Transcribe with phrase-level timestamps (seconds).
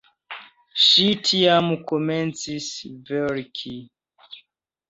[0.85, 2.71] Ŝi tiam komencis
[3.11, 3.75] verki.